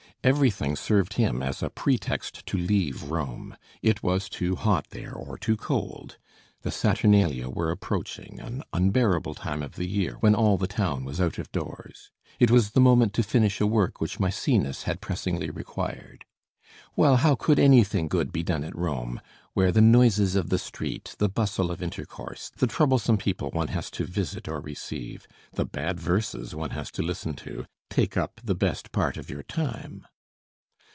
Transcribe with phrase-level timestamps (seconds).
[0.23, 3.57] Everything served him as a pretext to leave Rome.
[3.81, 6.19] It was too hot there, or too cold;
[6.61, 11.19] the Saturnalia were approaching an unbearable time of the year, when all the town was
[11.19, 15.49] out of doors; it was the moment to finish a work which Mæcenas had pressingly
[15.49, 16.23] required.
[16.95, 19.21] Well, how could anything good be done at Rome,
[19.55, 23.89] where the noises of the street, the bustle of intercourse, the troublesome people one has
[23.91, 28.55] to visit or receive, the bad verses one has to listen to, take up the
[28.55, 30.05] best part of your time?